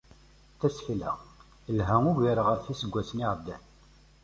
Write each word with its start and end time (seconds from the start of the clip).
Tasekla, 0.59 1.11
telḥa 1.65 1.97
ugar 2.09 2.37
ɣef 2.47 2.61
yiseggasen 2.67 3.23
iεeddan. 3.25 3.63